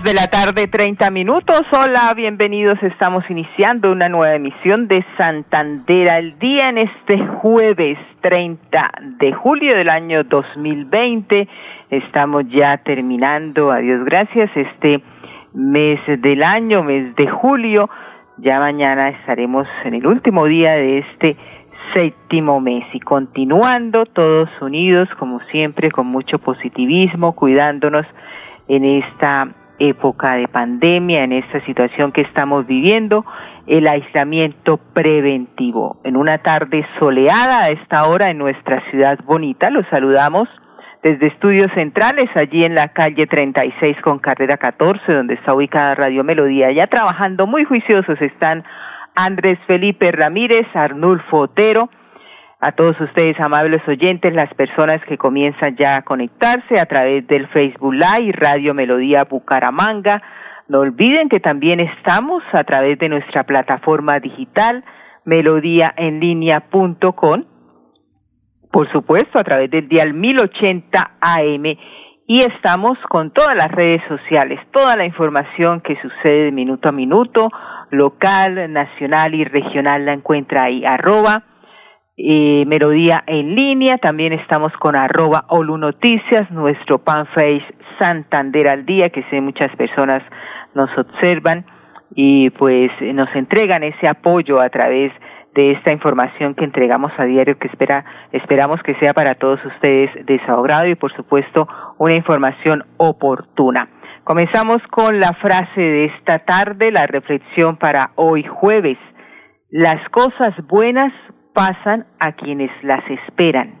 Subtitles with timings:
[0.00, 1.60] De la tarde, 30 minutos.
[1.70, 2.82] Hola, bienvenidos.
[2.82, 9.76] Estamos iniciando una nueva emisión de Santander al día en este jueves 30 de julio
[9.76, 11.46] del año 2020.
[11.90, 15.02] Estamos ya terminando, a Dios gracias, este
[15.52, 17.90] mes del año, mes de julio.
[18.38, 21.36] Ya mañana estaremos en el último día de este
[21.94, 28.06] séptimo mes y continuando todos unidos, como siempre, con mucho positivismo, cuidándonos
[28.68, 29.48] en esta
[29.90, 33.24] época de pandemia, en esta situación que estamos viviendo,
[33.66, 35.96] el aislamiento preventivo.
[36.04, 40.48] En una tarde soleada a esta hora en nuestra ciudad bonita, los saludamos
[41.02, 46.22] desde estudios centrales, allí en la calle 36 con carrera 14, donde está ubicada Radio
[46.22, 46.70] Melodía.
[46.70, 48.64] Ya trabajando muy juiciosos están
[49.16, 51.90] Andrés Felipe Ramírez, Arnulfo Otero,
[52.64, 57.48] a todos ustedes, amables oyentes, las personas que comienzan ya a conectarse a través del
[57.48, 60.22] Facebook Live, Radio Melodía Bucaramanga.
[60.68, 64.84] No olviden que también estamos a través de nuestra plataforma digital
[65.24, 67.44] melodíaenlínea.com,
[68.70, 71.64] por supuesto a través del dial 1080 AM
[72.28, 76.92] y estamos con todas las redes sociales, toda la información que sucede de minuto a
[76.92, 77.48] minuto,
[77.90, 81.42] local, nacional y regional la encuentra ahí, arroba
[82.24, 87.64] eh, Melodía en línea, también estamos con arroba Olu Noticias, nuestro fanpage
[87.98, 90.22] Santander al día, que sé muchas personas
[90.72, 91.66] nos observan
[92.14, 95.12] y pues nos entregan ese apoyo a través
[95.56, 100.10] de esta información que entregamos a diario que espera, esperamos que sea para todos ustedes
[100.24, 101.66] desahogado y por supuesto
[101.98, 103.88] una información oportuna.
[104.22, 108.98] Comenzamos con la frase de esta tarde, la reflexión para hoy jueves.
[109.70, 111.12] Las cosas buenas
[111.52, 113.74] pasan a quienes las esperan,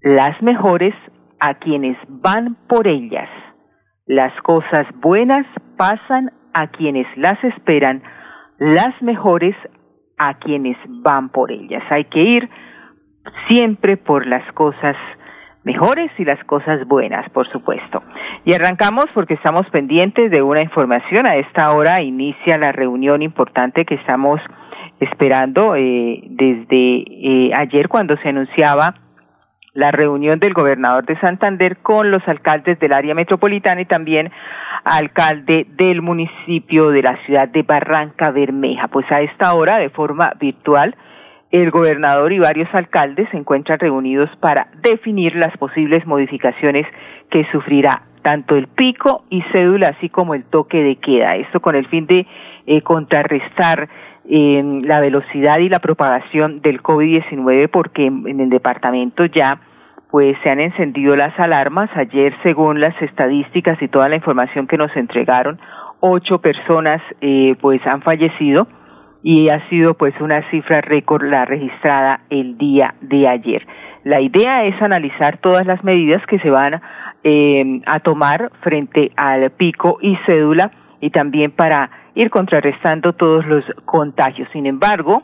[0.00, 0.94] las mejores
[1.40, 3.28] a quienes van por ellas.
[4.06, 8.02] Las cosas buenas pasan a quienes las esperan,
[8.58, 9.56] las mejores
[10.18, 11.82] a quienes van por ellas.
[11.90, 12.48] Hay que ir
[13.48, 14.96] siempre por las cosas
[15.64, 18.02] mejores y las cosas buenas, por supuesto.
[18.44, 21.26] Y arrancamos porque estamos pendientes de una información.
[21.26, 24.40] A esta hora inicia la reunión importante que estamos
[25.00, 28.94] esperando eh, desde eh, ayer cuando se anunciaba
[29.72, 34.30] la reunión del gobernador de Santander con los alcaldes del área metropolitana y también
[34.84, 38.88] alcalde del municipio de la ciudad de Barranca Bermeja.
[38.88, 40.94] Pues a esta hora, de forma virtual,
[41.50, 46.86] el gobernador y varios alcaldes se encuentran reunidos para definir las posibles modificaciones
[47.30, 51.36] que sufrirá tanto el pico y cédula así como el toque de queda.
[51.36, 52.26] Esto con el fin de
[52.66, 53.88] eh, contrarrestar
[54.26, 59.60] en la velocidad y la propagación del COVID-19 porque en el departamento ya
[60.10, 61.90] pues se han encendido las alarmas.
[61.94, 65.58] Ayer, según las estadísticas y toda la información que nos entregaron,
[66.00, 68.66] ocho personas eh, pues han fallecido
[69.26, 73.66] y ha sido pues una cifra récord la registrada el día de ayer.
[74.04, 76.82] La idea es analizar todas las medidas que se van
[77.24, 80.70] eh, a tomar frente al pico y cédula
[81.00, 84.46] y también para ir contrarrestando todos los contagios.
[84.52, 85.22] Sin embargo,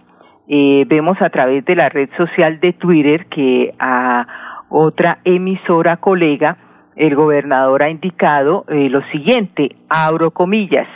[0.48, 4.26] eh, vemos a través de la red social de Twitter que a
[4.70, 6.56] otra emisora colega,
[6.96, 10.88] el gobernador ha indicado eh, lo siguiente, abro comillas,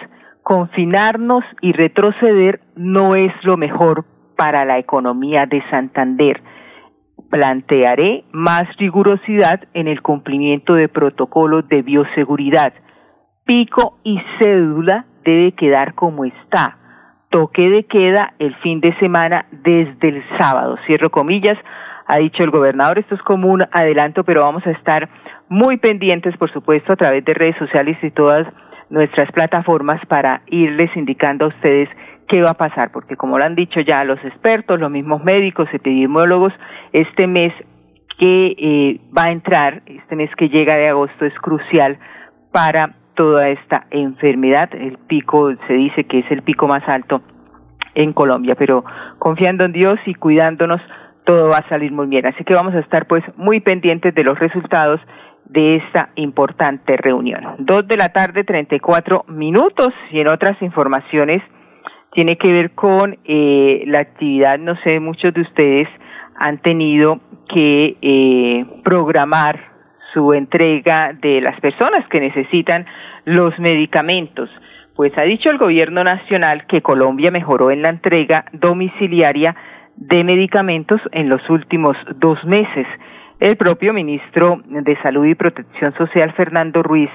[0.45, 4.05] confinarnos y retroceder no es lo mejor
[4.37, 6.43] para la economía de Santander.
[7.31, 12.75] Plantearé más rigurosidad en el cumplimiento de protocolos de bioseguridad,
[13.45, 16.77] pico y cédula debe quedar como está.
[17.31, 20.77] Toque de queda el fin de semana desde el sábado.
[20.87, 21.59] Cierro comillas,
[22.07, 22.99] ha dicho el gobernador.
[22.99, 25.09] Esto es como un adelanto, pero vamos a estar
[25.49, 28.47] muy pendientes, por supuesto, a través de redes sociales y todas
[28.91, 31.89] nuestras plataformas para irles indicando a ustedes
[32.29, 35.69] qué va a pasar, porque como lo han dicho ya los expertos, los mismos médicos,
[35.73, 36.53] epidemiólogos,
[36.93, 37.53] este mes
[38.19, 41.99] que eh, va a entrar, este mes que llega de agosto es crucial
[42.53, 44.75] para toda esta enfermedad.
[44.75, 47.23] El pico se dice que es el pico más alto
[47.95, 48.85] en Colombia, pero
[49.19, 50.81] confiando en Dios y cuidándonos,
[51.25, 52.27] todo va a salir muy bien.
[52.27, 55.01] Así que vamos a estar pues muy pendientes de los resultados
[55.47, 57.57] de esta importante reunión.
[57.59, 61.43] Dos de la tarde, treinta y cuatro minutos y en otras informaciones
[62.13, 65.89] tiene que ver con eh, la actividad, no sé, muchos de ustedes
[66.37, 69.75] han tenido que eh, programar
[70.13, 72.87] su entrega de las personas que necesitan
[73.25, 74.49] los medicamentos.
[74.95, 79.57] Pues ha dicho el gobierno nacional que Colombia mejoró en la entrega domiciliaria
[79.97, 82.87] de medicamentos en los últimos dos meses.
[83.41, 87.11] El propio ministro de Salud y Protección Social, Fernando Ruiz,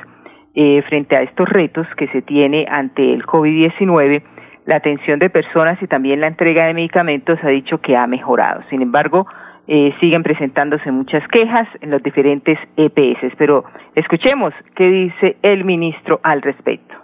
[0.54, 4.22] eh, frente a estos retos que se tiene ante el COVID-19,
[4.66, 8.62] la atención de personas y también la entrega de medicamentos ha dicho que ha mejorado.
[8.70, 9.26] Sin embargo,
[9.68, 13.64] eh, siguen presentándose muchas quejas en los diferentes EPS, pero
[13.96, 16.96] escuchemos qué dice el ministro al respecto.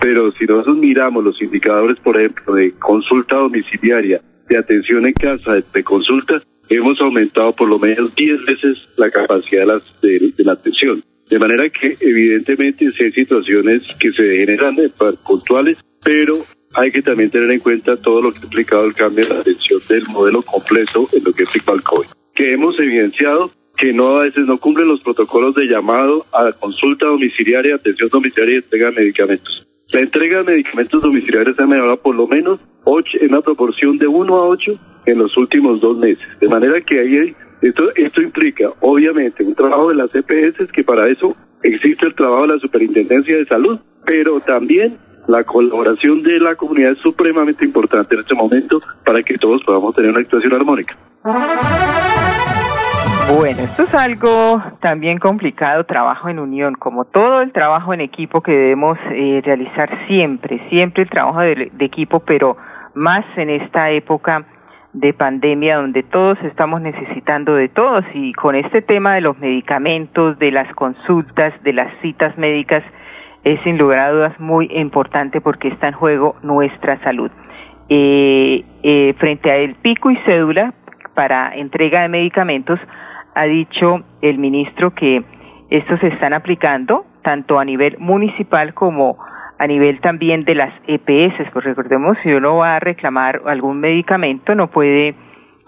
[0.00, 5.54] Pero si nosotros miramos los indicadores, por ejemplo, de consulta domiciliaria, de atención en casa,
[5.72, 10.52] de consulta, hemos aumentado por lo menos 10 veces la capacidad de, las, de, la
[10.52, 11.02] atención.
[11.28, 14.76] De manera que evidentemente si hay situaciones que se generan
[15.26, 16.38] puntuales, pero
[16.74, 19.40] hay que también tener en cuenta todo lo que ha implicado el cambio de la
[19.40, 22.08] atención del modelo completo en lo que ha implicado el COVID.
[22.34, 27.06] Que hemos evidenciado que no a veces no cumplen los protocolos de llamado a consulta
[27.06, 29.66] domiciliaria, atención domiciliaria y entrega de medicamentos.
[29.88, 34.06] La entrega de medicamentos domiciliarios ha mejorado por lo menos ocho, en una proporción de
[34.06, 34.72] 1 a 8
[35.06, 36.24] en los últimos dos meses.
[36.40, 41.08] De manera que ahí esto, esto implica, obviamente, un trabajo de las EPS, que para
[41.08, 44.98] eso existe el trabajo de la Superintendencia de Salud, pero también
[45.28, 49.94] la colaboración de la comunidad es supremamente importante en este momento para que todos podamos
[49.94, 50.96] tener una actuación armónica.
[53.26, 58.42] Bueno, esto es algo también complicado, trabajo en unión, como todo el trabajo en equipo
[58.42, 62.56] que debemos eh, realizar siempre, siempre el trabajo de, equipo, pero
[62.94, 64.44] más en esta época
[64.92, 70.38] de pandemia donde todos estamos necesitando de todos y con este tema de los medicamentos,
[70.38, 72.84] de las consultas, de las citas médicas,
[73.42, 77.30] es sin lugar a dudas muy importante porque está en juego nuestra salud.
[77.88, 80.74] Eh, eh, frente a el pico y cédula
[81.14, 82.78] para entrega de medicamentos,
[83.34, 85.22] ha dicho el ministro que
[85.70, 89.16] estos se están aplicando tanto a nivel municipal como
[89.58, 94.54] a nivel también de las EPS, pues recordemos si uno va a reclamar algún medicamento
[94.54, 95.14] no puede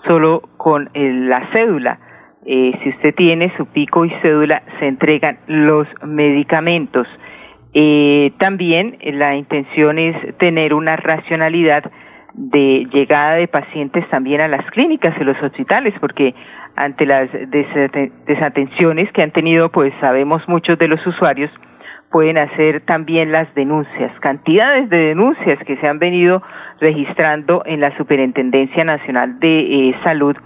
[0.07, 1.99] solo con la cédula.
[2.45, 7.07] Eh, si usted tiene su pico y cédula, se entregan los medicamentos.
[7.75, 11.91] Eh, también la intención es tener una racionalidad
[12.35, 16.35] de llegada de pacientes también a las clínicas y los hospitales, porque
[16.77, 17.31] ante las
[18.27, 21.51] desatenciones que han tenido, pues sabemos muchos de los usuarios
[22.11, 26.43] pueden hacer también las denuncias, cantidades de denuncias que se han venido
[26.81, 30.37] registrando en la Superintendencia Nacional de eh, Salud,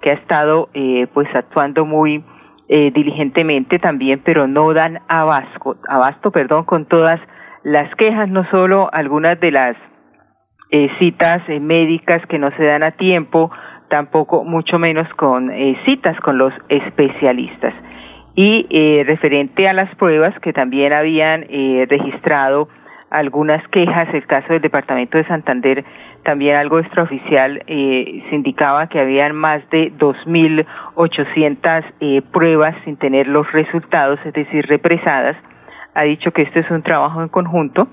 [0.00, 2.24] que ha estado eh, pues actuando muy
[2.68, 7.20] eh, diligentemente también, pero no dan abasto, abasto, perdón, con todas
[7.64, 9.76] las quejas, no solo algunas de las
[10.70, 13.50] eh, citas eh, médicas que no se dan a tiempo,
[13.90, 15.50] tampoco mucho menos con
[15.84, 17.74] citas con los especialistas.
[18.34, 21.42] Y referente a las pruebas que también habían
[21.88, 22.68] registrado
[23.10, 25.84] algunas quejas, el caso del Departamento de Santander
[26.24, 33.26] también algo extraoficial eh, se indicaba que habían más de 2.800 eh, pruebas sin tener
[33.26, 35.36] los resultados, es decir, represadas.
[35.94, 37.88] Ha dicho que este es un trabajo en conjunto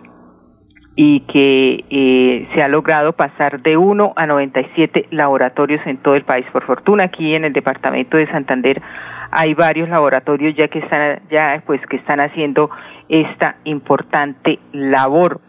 [1.00, 6.24] y que eh, se ha logrado pasar de 1 a 97 laboratorios en todo el
[6.24, 6.44] país.
[6.52, 8.82] Por fortuna, aquí en el departamento de Santander
[9.30, 12.72] hay varios laboratorios ya que están ya pues que están haciendo
[13.10, 15.40] esta importante labor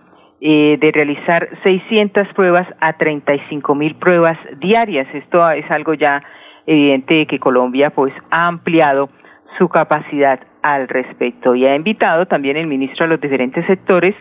[0.43, 5.09] eh, de realizar 600 pruebas a 35 mil pruebas diarias.
[5.15, 6.23] Esto es algo ya
[6.67, 9.09] evidente de que Colombia pues ha ampliado
[9.57, 14.15] su capacidad al respecto y ha invitado también el ministro a los diferentes sectores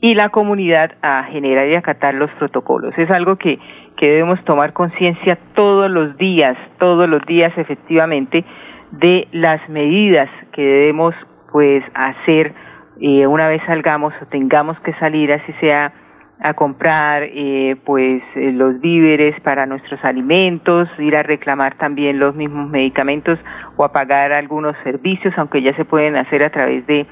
[0.00, 2.96] y la comunidad a generar y acatar los protocolos.
[2.98, 3.58] Es algo que,
[3.96, 8.44] que debemos tomar conciencia todos los días, todos los días efectivamente,
[8.92, 11.14] de las medidas que debemos
[11.50, 12.52] pues hacer
[13.00, 15.92] eh, una vez salgamos o tengamos que salir, así sea
[16.40, 22.34] a comprar eh, pues eh, los víveres para nuestros alimentos, ir a reclamar también los
[22.34, 23.38] mismos medicamentos
[23.76, 27.06] o a pagar algunos servicios, aunque ya se pueden hacer a través de,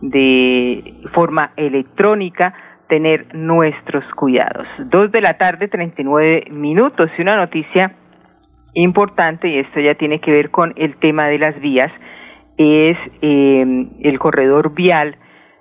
[0.00, 2.54] de forma electrónica,
[2.88, 4.66] tener nuestros cuidados.
[4.86, 7.94] Dos de la tarde, treinta y nueve minutos y una noticia
[8.74, 11.92] importante, y esto ya tiene que ver con el tema de las vías,
[12.56, 15.16] es eh, el corredor vial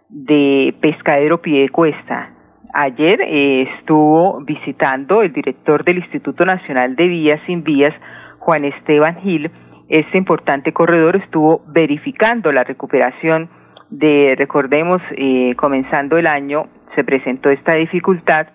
[0.09, 2.33] de Pescadero Piedecuesta.
[2.73, 7.93] Ayer eh, estuvo visitando el director del Instituto Nacional de Vías sin Vías,
[8.39, 9.51] Juan Esteban Gil,
[9.89, 13.49] este importante corredor estuvo verificando la recuperación
[13.89, 18.47] de, recordemos, eh, comenzando el año, se presentó esta dificultad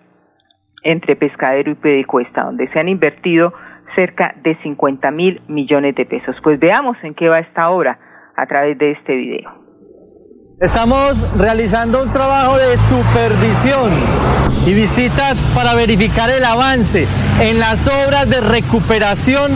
[0.83, 3.53] entre Pescadero y Pedecuesta, donde se han invertido
[3.95, 6.35] cerca de 50 mil millones de pesos.
[6.43, 7.97] Pues veamos en qué va esta obra
[8.35, 9.65] a través de este video.
[10.59, 13.91] Estamos realizando un trabajo de supervisión
[14.65, 17.07] y visitas para verificar el avance
[17.41, 19.51] en las obras de recuperación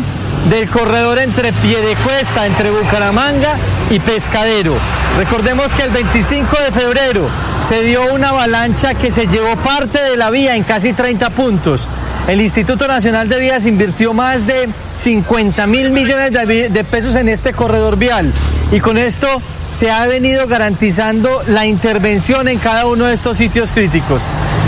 [0.49, 3.55] del corredor entre Piedecuesta, entre Bucaramanga
[3.89, 4.75] y Pescadero.
[5.17, 7.27] Recordemos que el 25 de febrero
[7.67, 11.87] se dio una avalancha que se llevó parte de la vía en casi 30 puntos.
[12.27, 17.53] El Instituto Nacional de Vías invirtió más de 50 mil millones de pesos en este
[17.53, 18.31] corredor vial
[18.71, 19.27] y con esto
[19.67, 24.21] se ha venido garantizando la intervención en cada uno de estos sitios críticos.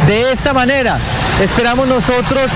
[0.08, 0.98] De esta manera,
[1.42, 2.52] esperamos nosotros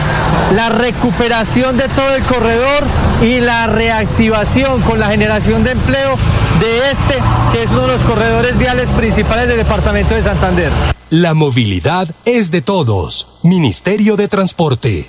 [0.56, 2.84] la recuperación de todo el corredor
[3.22, 6.16] y la reactivación con la generación de empleo
[6.60, 7.16] de este,
[7.52, 10.72] que es uno de los corredores viales principales del departamento de Santander.
[11.12, 13.40] La movilidad es de todos.
[13.44, 15.06] Ministerio de Transporte.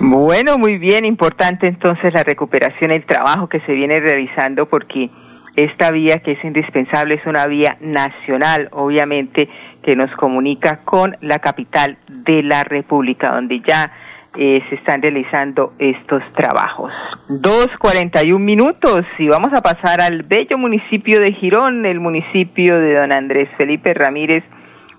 [0.00, 5.08] Bueno, muy bien, importante entonces la recuperación, el trabajo que se viene realizando porque
[5.54, 9.48] esta vía que es indispensable es una vía nacional, obviamente,
[9.82, 13.90] que nos comunica con la capital de la República, donde ya
[14.38, 16.92] eh, se están realizando estos trabajos.
[17.28, 22.00] Dos cuarenta y un minutos y vamos a pasar al bello municipio de Girón, el
[22.00, 24.42] municipio de don Andrés Felipe Ramírez,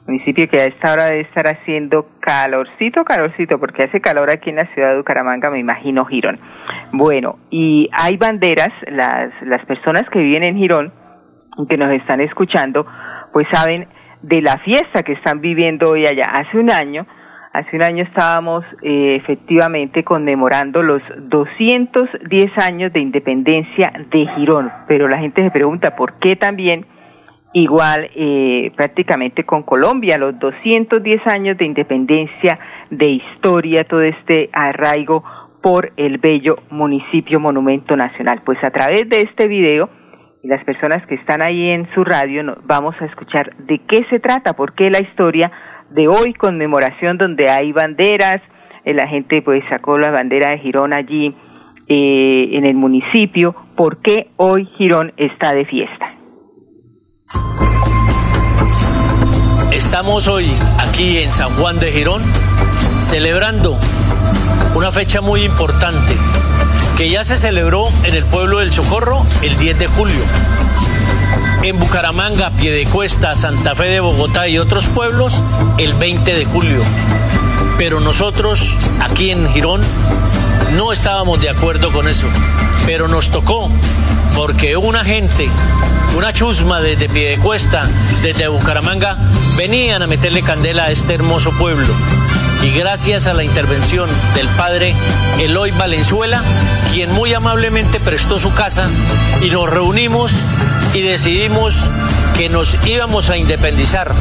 [0.06, 4.58] municipio que a esta hora debe estar haciendo calorcito, calorcito, porque hace calor aquí en
[4.58, 6.40] la ciudad de Bucaramanga, me imagino Girón.
[6.92, 10.92] Bueno, y hay banderas, las, las personas que viven en Girón,
[11.70, 12.86] que nos están escuchando,
[13.32, 13.88] pues saben
[14.24, 16.24] de la fiesta que están viviendo hoy allá.
[16.32, 17.06] Hace un año,
[17.52, 25.08] hace un año estábamos eh, efectivamente conmemorando los 210 años de independencia de Girón, pero
[25.08, 26.86] la gente se pregunta por qué también
[27.54, 32.58] igual eh, prácticamente con Colombia, los 210 años de independencia,
[32.90, 35.24] de historia, todo este arraigo
[35.62, 38.42] por el bello municipio monumento nacional.
[38.44, 39.90] Pues a través de este video,
[40.44, 44.20] y las personas que están ahí en su radio vamos a escuchar de qué se
[44.20, 45.50] trata, por qué la historia
[45.90, 48.42] de hoy, conmemoración donde hay banderas,
[48.84, 51.34] eh, la gente pues sacó la bandera de Girón allí
[51.88, 56.14] eh, en el municipio, por qué hoy Girón está de fiesta.
[59.72, 60.46] Estamos hoy
[60.78, 62.22] aquí en San Juan de Girón
[62.98, 63.78] celebrando
[64.76, 66.43] una fecha muy importante
[66.98, 70.24] que ya se celebró en el pueblo del Socorro el 10 de julio.
[71.64, 75.44] En Bucaramanga, Piedecuesta, Santa Fe de Bogotá y otros pueblos
[75.78, 76.82] el 20 de julio.
[77.78, 79.82] Pero nosotros aquí en Girón
[80.76, 82.28] no estábamos de acuerdo con eso.
[82.86, 83.70] Pero nos tocó
[84.36, 85.50] porque una gente,
[86.18, 87.88] una chusma desde Piedecuesta,
[88.22, 89.18] desde Bucaramanga,
[89.58, 91.94] venían a meterle candela a este hermoso pueblo
[92.64, 94.96] y gracias a la intervención del padre
[95.40, 96.42] Eloy Valenzuela,
[96.94, 98.90] quien muy amablemente prestó su casa
[99.42, 100.34] y nos reunimos
[100.94, 101.90] y decidimos
[102.38, 104.14] que nos íbamos a independizar,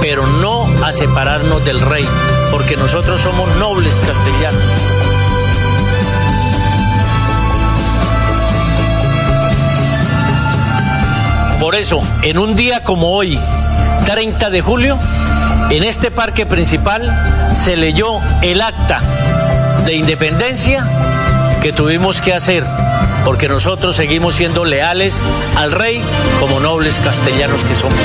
[0.00, 2.06] pero no a separarnos del rey,
[2.52, 4.62] porque nosotros somos nobles castellanos.
[11.58, 13.40] Por eso, en un día como hoy,
[14.06, 14.98] 30 de julio,
[15.70, 19.00] en este parque principal se leyó el acta
[19.84, 20.86] de independencia
[21.62, 22.64] que tuvimos que hacer,
[23.24, 25.22] porque nosotros seguimos siendo leales
[25.56, 26.00] al rey
[26.40, 27.98] como nobles castellanos que somos.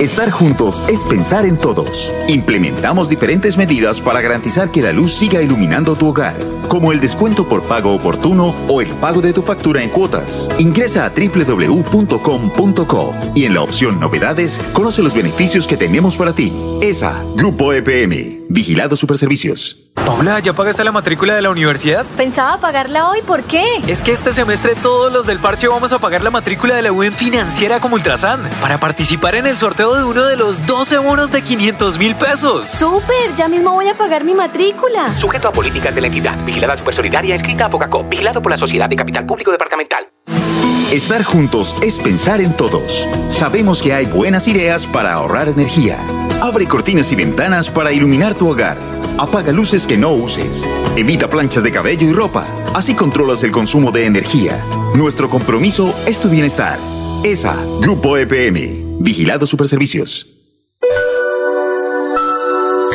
[0.00, 2.10] Estar juntos es pensar en todos.
[2.26, 6.36] Implementamos diferentes medidas para garantizar que la luz siga iluminando tu hogar,
[6.70, 10.48] como el descuento por pago oportuno o el pago de tu factura en cuotas.
[10.58, 16.52] Ingresa a www.com.co y en la opción Novedades conoce los beneficios que tenemos para ti.
[16.80, 19.76] ESA, Grupo EPM, Vigilado Superservicios.
[19.94, 22.04] Paula, ¿ya pagaste la matrícula de la universidad?
[22.16, 23.64] Pensaba pagarla hoy, ¿por qué?
[23.86, 26.90] Es que este semestre todos los del parche vamos a pagar la matrícula de la
[26.90, 31.30] UN financiera como Ultrasan para participar en el sorteo de uno de los 12 bonos
[31.30, 32.66] de 500 mil pesos.
[32.66, 33.36] ¡Súper!
[33.36, 35.16] Ya mismo voy a pagar mi matrícula.
[35.16, 36.36] Sujeto a políticas de la entidad.
[36.44, 38.08] Vigilada Supersolidaria, escrita a Focacop.
[38.08, 40.09] Vigilado por la Sociedad de Capital Público Departamental.
[40.92, 43.06] Estar juntos es pensar en todos.
[43.28, 46.04] Sabemos que hay buenas ideas para ahorrar energía.
[46.40, 48.76] Abre cortinas y ventanas para iluminar tu hogar.
[49.16, 50.66] Apaga luces que no uses.
[50.96, 52.44] Evita planchas de cabello y ropa.
[52.74, 54.64] Así controlas el consumo de energía.
[54.96, 56.80] Nuestro compromiso es tu bienestar.
[57.22, 60.39] ESA, Grupo EPM, Vigilado Superservicios.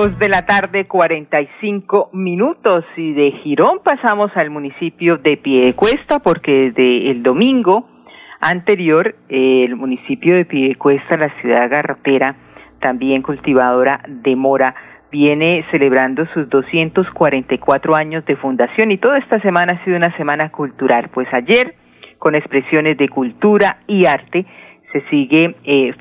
[0.00, 2.86] De la tarde, cuarenta y cinco minutos.
[2.96, 7.86] Y de Girón pasamos al municipio de Piedecuesta, porque desde el domingo
[8.40, 12.34] anterior, el municipio de Piedecuesta, la ciudad garrotera,
[12.80, 14.74] también cultivadora de mora,
[15.12, 20.50] viene celebrando sus 244 años de fundación y toda esta semana ha sido una semana
[20.50, 21.10] cultural.
[21.12, 21.74] Pues ayer,
[22.18, 24.46] con expresiones de cultura y arte,
[24.94, 25.92] se sigue eh,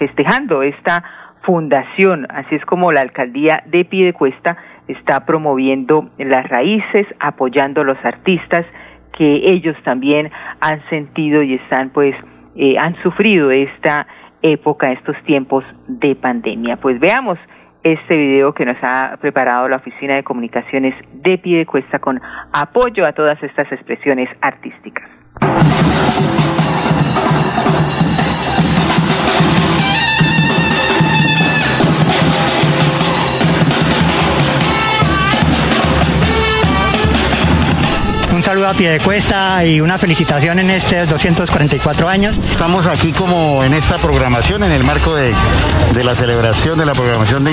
[0.00, 4.56] festejando esta fundación, así es como la alcaldía de Piedecuesta
[4.88, 8.66] está promoviendo las raíces, apoyando a los artistas
[9.16, 10.30] que ellos también
[10.60, 12.14] han sentido y están pues
[12.56, 14.06] eh, han sufrido esta
[14.42, 16.76] época, estos tiempos de pandemia.
[16.76, 17.38] Pues veamos
[17.82, 22.20] este video que nos ha preparado la Oficina de Comunicaciones de Piedecuesta con
[22.52, 25.08] apoyo a todas estas expresiones artísticas.
[38.50, 42.36] Saludo a pie de cuesta y una felicitación en estos 244 años.
[42.50, 45.32] Estamos aquí como en esta programación, en el marco de,
[45.94, 47.52] de la celebración de la programación de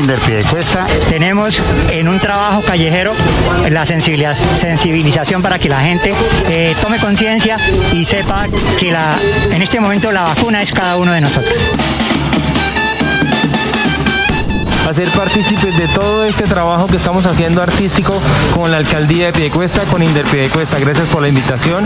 [0.50, 0.88] Cuesta.
[1.08, 1.62] Tenemos
[1.92, 3.14] en un trabajo callejero
[3.70, 6.16] la sensibilización para que la gente
[6.50, 7.58] eh, tome conciencia
[7.94, 8.48] y sepa
[8.80, 9.16] que la,
[9.52, 11.54] en este momento la vacuna es cada uno de nosotros
[14.88, 18.22] hacer partícipes de todo este trabajo que estamos haciendo artístico
[18.54, 20.80] con la alcaldía de Piedecuesta, con Inder Piedecuesta.
[20.80, 21.86] Gracias por la invitación.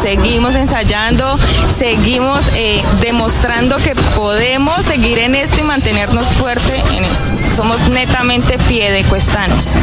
[0.00, 7.34] seguimos ensayando, seguimos eh, demostrando que podemos seguir en esto y mantenernos fuerte en eso.
[7.54, 9.74] Somos netamente piedecuestanos.
[9.74, 9.80] de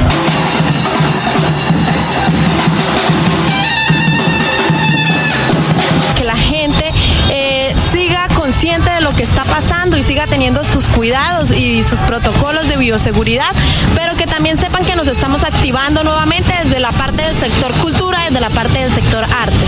[9.01, 13.53] lo que está pasando y siga teniendo sus cuidados y sus protocolos de bioseguridad,
[13.95, 18.19] pero que también sepan que nos estamos activando nuevamente desde la parte del sector cultura,
[18.27, 19.65] desde la parte del sector arte.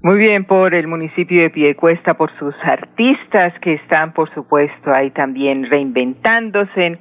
[0.00, 5.10] Muy bien por el municipio de Piedecuesta, por sus artistas que están, por supuesto, ahí
[5.10, 6.98] también reinventándose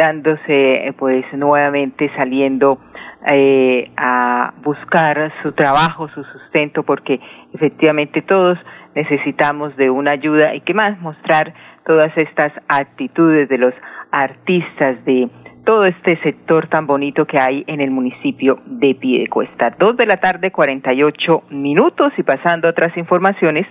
[0.00, 2.78] dándose eh, pues nuevamente saliendo
[3.26, 7.20] eh, a buscar su trabajo, su sustento, porque
[7.52, 8.58] efectivamente todos
[8.94, 11.52] necesitamos de una ayuda y que más mostrar
[11.84, 13.74] todas estas actitudes de los
[14.10, 15.28] artistas de
[15.70, 19.70] todo este sector tan bonito que hay en el municipio de Piedecuesta.
[19.78, 23.68] Dos de la tarde, 48 minutos y pasando a otras informaciones,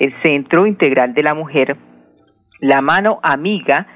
[0.00, 1.76] el Centro Integral de la Mujer,
[2.58, 3.86] la mano amiga,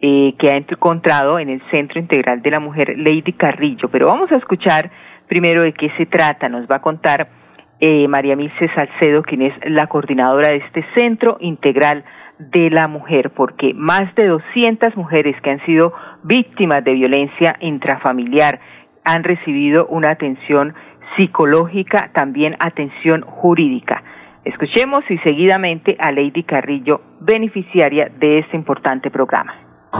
[0.00, 3.88] eh, que ha encontrado en el Centro Integral de la Mujer Lady Carrillo.
[3.88, 4.90] Pero vamos a escuchar
[5.28, 6.48] primero de qué se trata.
[6.48, 7.28] Nos va a contar
[7.78, 12.02] eh, María Milce Salcedo, quien es la coordinadora de este Centro Integral
[12.40, 15.92] de la Mujer, porque más de 200 mujeres que han sido
[16.26, 18.60] víctimas de violencia intrafamiliar
[19.04, 20.74] han recibido una atención
[21.16, 24.02] psicológica, también atención jurídica.
[24.44, 29.54] Escuchemos y seguidamente a Lady Carrillo, beneficiaria de este importante programa.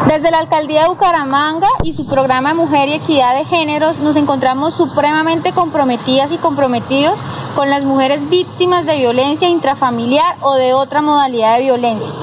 [0.09, 4.77] Desde la Alcaldía de Bucaramanga y su programa Mujer y Equidad de Géneros nos encontramos
[4.77, 7.23] supremamente comprometidas y comprometidos
[7.55, 12.15] con las mujeres víctimas de violencia intrafamiliar o de otra modalidad de violencia.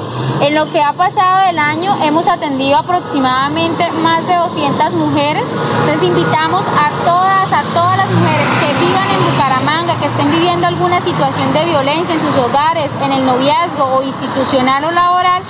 [0.43, 5.45] En lo que ha pasado del año hemos atendido aproximadamente más de 200 mujeres.
[5.85, 10.67] Les invitamos a todas, a todas las mujeres que vivan en Bucaramanga, que estén viviendo
[10.67, 15.41] alguna situación de violencia en sus hogares, en el noviazgo o institucional o laboral,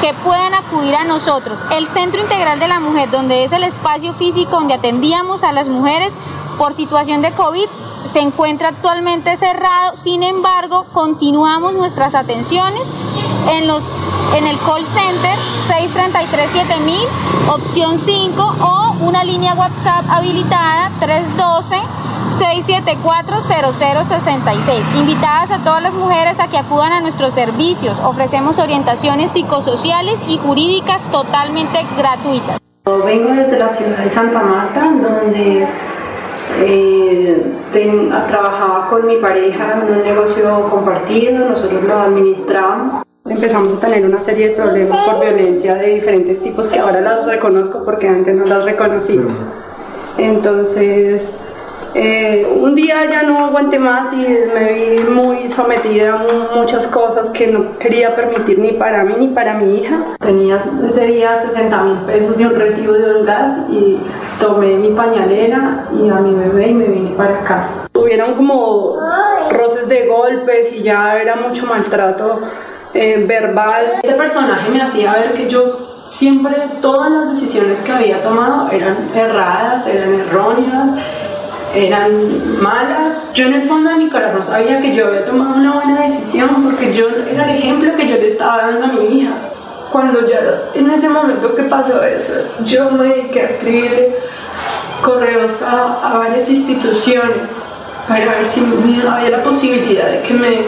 [0.00, 1.58] que puedan acudir a nosotros.
[1.70, 5.68] El Centro Integral de la Mujer, donde es el espacio físico donde atendíamos a las
[5.68, 6.16] mujeres
[6.56, 7.66] por situación de COVID,
[8.10, 12.88] se encuentra actualmente cerrado, sin embargo, continuamos nuestras atenciones
[13.52, 13.90] en los
[14.36, 15.36] en el call center
[15.68, 17.08] 633-7000,
[17.52, 21.80] opción 5 o una línea WhatsApp habilitada 312.
[22.30, 24.96] 674-0066.
[24.96, 27.98] Invitadas a todas las mujeres a que acudan a nuestros servicios.
[27.98, 32.60] Ofrecemos orientaciones psicosociales y jurídicas totalmente gratuitas.
[32.84, 35.66] Vengo desde la ciudad de Santa Marta, donde
[36.58, 37.56] eh,
[38.28, 43.04] trabajaba con mi pareja en un negocio compartido, nosotros lo administrábamos.
[43.30, 47.24] Empezamos a tener una serie de problemas por violencia de diferentes tipos que ahora las
[47.26, 49.20] reconozco porque antes no las reconocí.
[50.18, 51.30] Entonces,
[51.94, 54.16] eh, un día ya no aguanté más y
[54.52, 59.28] me vi muy sometida a muchas cosas que no quería permitir ni para mí ni
[59.28, 60.16] para mi hija.
[60.18, 64.00] Tenía ese día 60 mil pesos de un recibo de un gas y
[64.40, 67.68] tomé mi pañalera y a mi bebé y me vine para acá.
[67.92, 68.96] Tuvieron como
[69.52, 72.40] roces de golpes y ya era mucho maltrato
[72.94, 74.00] eh, verbal.
[74.02, 78.96] Este personaje me hacía ver que yo siempre todas las decisiones que había tomado eran
[79.14, 80.90] erradas, eran erróneas
[81.74, 83.22] eran malas.
[83.34, 86.64] Yo en el fondo de mi corazón sabía que yo había tomado una buena decisión
[86.64, 89.32] porque yo era el ejemplo que yo le estaba dando a mi hija.
[89.92, 90.38] Cuando ya
[90.74, 92.32] en ese momento que pasó eso,
[92.64, 94.16] yo me dediqué a escribirle
[95.02, 97.50] correos a, varias instituciones
[98.06, 100.58] para ver si había la posibilidad de que me,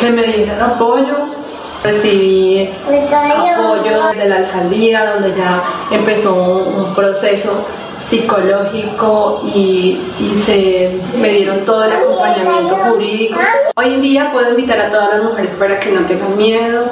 [0.00, 1.39] que me dieran apoyo.
[1.82, 7.66] Recibí apoyo de la alcaldía, donde ya empezó un proceso
[7.98, 9.98] psicológico y,
[10.44, 13.38] se me dieron todo el acompañamiento jurídico.
[13.76, 16.86] Hoy en día puedo invitar a todas las mujeres para que no tengan miedo,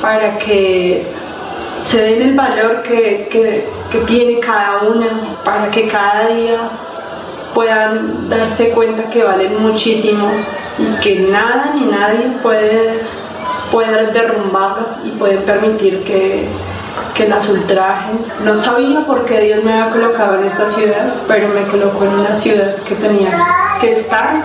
[0.00, 1.04] para que
[1.82, 3.28] se den el valor que,
[3.90, 5.08] que tiene cada una,
[5.44, 6.58] para que cada día
[7.54, 10.30] puedan darse cuenta que valen muchísimo
[10.78, 13.00] y que nada ni nadie puede,
[13.70, 16.46] puede derrumbarlas y pueden permitir que,
[17.14, 18.18] que las ultrajen.
[18.44, 22.14] No sabía por qué Dios me había colocado en esta ciudad, pero me colocó en
[22.14, 23.30] una ciudad que tenía
[23.80, 24.42] que estar.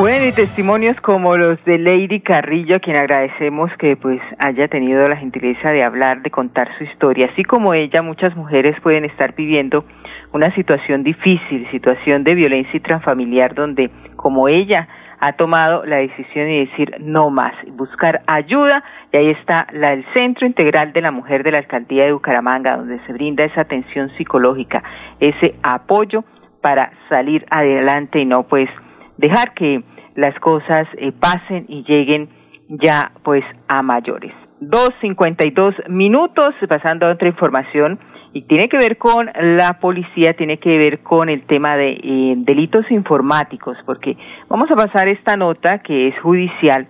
[0.00, 5.08] Bueno, y testimonios como los de Lady Carrillo, a quien agradecemos que pues haya tenido
[5.08, 7.30] la gentileza de hablar, de contar su historia.
[7.32, 9.86] Así como ella, muchas mujeres pueden estar viviendo
[10.32, 14.88] una situación difícil, situación de violencia intrafamiliar, donde como ella
[15.20, 20.04] ha tomado la decisión de decir no más, buscar ayuda y ahí está la, el
[20.14, 24.10] Centro Integral de la Mujer de la Alcaldía de Bucaramanga, donde se brinda esa atención
[24.16, 24.82] psicológica,
[25.20, 26.24] ese apoyo
[26.60, 28.68] para salir adelante y no pues
[29.16, 29.82] dejar que
[30.14, 32.28] las cosas eh, pasen y lleguen
[32.68, 34.32] ya pues a mayores.
[34.60, 37.98] Dos cincuenta y dos minutos, pasando a otra información
[38.32, 42.34] y tiene que ver con la policía, tiene que ver con el tema de eh,
[42.36, 44.16] delitos informáticos, porque
[44.48, 46.86] vamos a pasar esta nota que es judicial,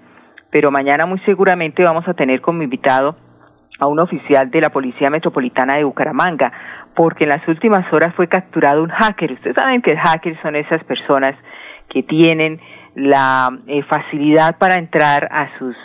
[0.51, 3.17] pero mañana muy seguramente vamos a tener como invitado
[3.79, 6.53] a un oficial de la Policía Metropolitana de Bucaramanga,
[6.95, 9.33] porque en las últimas horas fue capturado un hacker.
[9.33, 11.37] Ustedes saben que hackers son esas personas
[11.89, 12.61] que tienen
[12.97, 15.77] la eh, facilidad para entrar a sus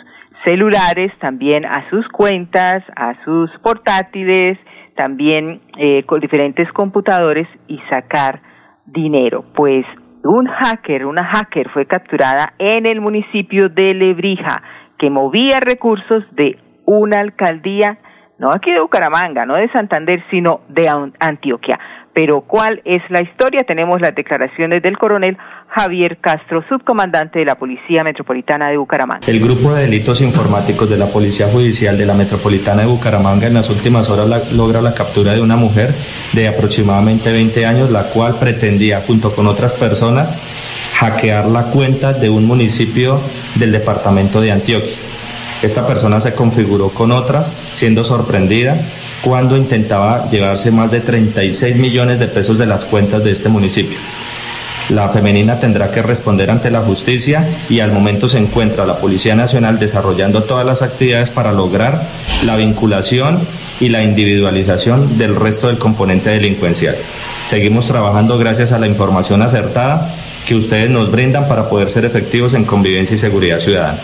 [0.42, 4.58] celulares, también a sus cuentas, a sus portátiles,
[4.96, 8.40] también eh, con diferentes computadores y sacar
[8.86, 9.44] dinero.
[9.54, 9.84] Pues
[10.22, 14.62] un hacker, una hacker fue capturada en el municipio de Lebrija
[14.98, 17.98] que movía recursos de una alcaldía,
[18.38, 20.88] no aquí de Bucaramanga, no de Santander, sino de
[21.20, 21.78] Antioquia.
[22.12, 23.64] Pero ¿cuál es la historia?
[23.66, 25.36] Tenemos las declaraciones del coronel
[25.74, 29.26] Javier Castro, subcomandante de la Policía Metropolitana de Bucaramanga.
[29.26, 33.54] El grupo de delitos informáticos de la Policía Judicial de la Metropolitana de Bucaramanga en
[33.54, 35.92] las últimas horas logra la captura de una mujer
[36.34, 42.30] de aproximadamente 20 años, la cual pretendía, junto con otras personas, hackear la cuenta de
[42.30, 43.18] un municipio
[43.58, 44.94] del departamento de Antioquia.
[45.64, 48.76] Esta persona se configuró con otras, siendo sorprendida
[49.24, 53.98] cuando intentaba llevarse más de 36 millones de pesos de las cuentas de este municipio.
[54.90, 59.34] La femenina tendrá que responder ante la justicia y al momento se encuentra la Policía
[59.34, 62.02] Nacional desarrollando todas las actividades para lograr
[62.44, 63.40] la vinculación
[63.80, 66.94] y la individualización del resto del componente delincuencial.
[66.94, 70.06] Seguimos trabajando gracias a la información acertada
[70.46, 73.98] que ustedes nos brindan para poder ser efectivos en convivencia y seguridad ciudadana.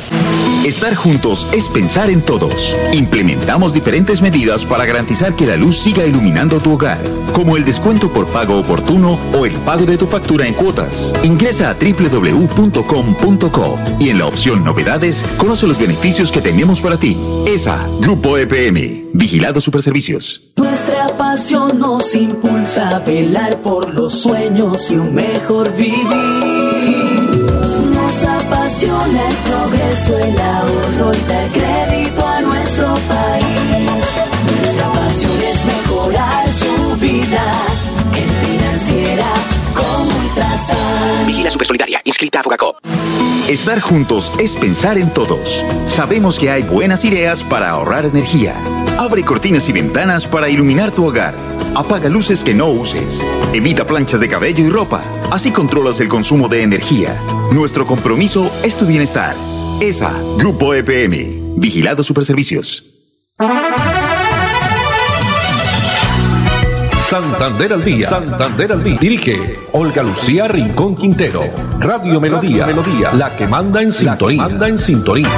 [0.70, 2.76] Estar juntos es pensar en todos.
[2.92, 7.02] Implementamos diferentes medidas para garantizar que la luz siga iluminando tu hogar,
[7.33, 11.12] como el descuento por pago oportuno o el pago de tu factura en cuotas.
[11.24, 17.18] Ingresa a www.com.co y en la opción Novedades conoce los beneficios que tenemos para ti.
[17.48, 20.52] ESA, Grupo EPM, Vigilado Superservicios.
[20.54, 26.69] Nuestra pasión nos impulsa a velar por los sueños y un mejor vivir.
[29.11, 33.90] Promociona el progreso, el ahorro y da crédito a nuestro país.
[34.46, 37.53] Nuestra pasión es mejorar su vida
[38.14, 39.27] en financiera
[39.75, 41.27] como Ultrasan.
[41.27, 42.77] Vigila Supersolidaria, inscrita a Fogacop.
[43.49, 45.64] Estar juntos es pensar en todos.
[45.87, 48.55] Sabemos que hay buenas ideas para ahorrar energía.
[48.96, 51.35] Abre cortinas y ventanas para iluminar tu hogar.
[51.80, 53.24] Apaga luces que no uses.
[53.54, 55.02] Evita planchas de cabello y ropa.
[55.30, 57.18] Así controlas el consumo de energía.
[57.52, 59.34] Nuestro compromiso es tu bienestar.
[59.80, 61.56] ESA, Grupo EPM.
[61.56, 62.84] Vigilado Superservicios.
[66.98, 68.08] Santander al día.
[68.10, 68.98] Santander al día.
[69.00, 71.44] Dirige Olga Lucía Rincón Quintero.
[71.78, 72.66] Radio Melodía.
[72.66, 73.10] Melodía.
[73.14, 74.42] La que manda en sintonía.
[74.42, 75.28] manda en sintonía.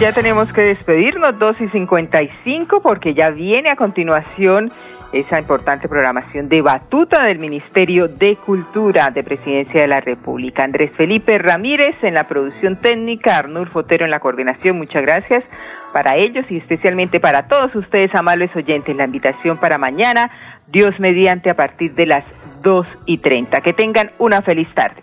[0.00, 4.72] Ya tenemos que despedirnos, 2 y 55, porque ya viene a continuación
[5.12, 10.64] esa importante programación de batuta del Ministerio de Cultura de Presidencia de la República.
[10.64, 15.44] Andrés Felipe Ramírez en la producción técnica, Arnur Fotero en la coordinación, muchas gracias
[15.92, 20.30] para ellos y especialmente para todos ustedes, amables oyentes, la invitación para mañana,
[20.68, 22.24] Dios mediante, a partir de las
[22.62, 23.60] 2 y 30.
[23.60, 25.02] Que tengan una feliz tarde.